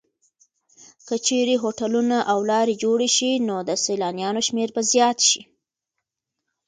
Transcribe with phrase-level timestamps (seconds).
[1.07, 5.41] که چېرې هوټلونه او لارې جوړې شي نو د سېلانیانو شمېر به زیات شي.